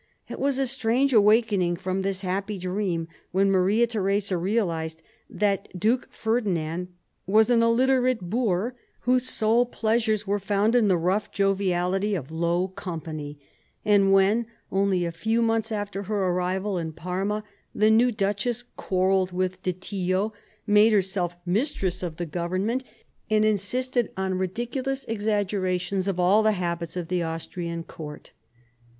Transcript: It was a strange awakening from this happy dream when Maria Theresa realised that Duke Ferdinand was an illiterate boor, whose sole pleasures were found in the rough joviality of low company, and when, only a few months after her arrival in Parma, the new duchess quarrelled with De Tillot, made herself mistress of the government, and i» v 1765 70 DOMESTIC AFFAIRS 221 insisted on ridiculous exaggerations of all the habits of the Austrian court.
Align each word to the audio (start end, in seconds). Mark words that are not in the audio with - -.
It 0.27 0.39
was 0.39 0.57
a 0.57 0.65
strange 0.65 1.13
awakening 1.13 1.75
from 1.75 2.01
this 2.01 2.21
happy 2.21 2.57
dream 2.57 3.07
when 3.31 3.51
Maria 3.51 3.85
Theresa 3.85 4.35
realised 4.35 5.03
that 5.29 5.67
Duke 5.79 6.07
Ferdinand 6.11 6.87
was 7.27 7.51
an 7.51 7.61
illiterate 7.61 8.19
boor, 8.27 8.73
whose 9.01 9.29
sole 9.29 9.63
pleasures 9.67 10.25
were 10.25 10.39
found 10.39 10.73
in 10.73 10.87
the 10.87 10.97
rough 10.97 11.31
joviality 11.31 12.15
of 12.15 12.31
low 12.31 12.69
company, 12.69 13.37
and 13.85 14.11
when, 14.11 14.47
only 14.71 15.05
a 15.05 15.11
few 15.11 15.39
months 15.39 15.71
after 15.71 16.01
her 16.01 16.27
arrival 16.29 16.79
in 16.79 16.93
Parma, 16.93 17.43
the 17.75 17.91
new 17.91 18.11
duchess 18.11 18.63
quarrelled 18.75 19.31
with 19.31 19.61
De 19.61 19.71
Tillot, 19.71 20.31
made 20.65 20.93
herself 20.93 21.35
mistress 21.45 22.01
of 22.01 22.17
the 22.17 22.25
government, 22.25 22.83
and 23.29 23.45
i» 23.45 23.49
v 23.49 23.51
1765 23.51 23.61
70 23.61 23.61
DOMESTIC 23.61 23.61
AFFAIRS 23.61 23.65
221 23.69 23.77
insisted 23.77 24.11
on 24.17 24.37
ridiculous 24.39 25.05
exaggerations 25.05 26.07
of 26.07 26.19
all 26.19 26.41
the 26.41 26.53
habits 26.57 26.97
of 26.97 27.07
the 27.09 27.21
Austrian 27.21 27.83
court. 27.83 28.31